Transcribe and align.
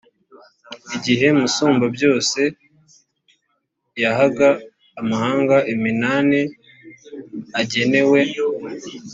igihe 0.95 1.27
musumbabyose 1.39 2.41
yahaga 4.03 4.49
amahanga 4.99 5.55
iminani 5.73 6.41
agenewe. 7.61 8.19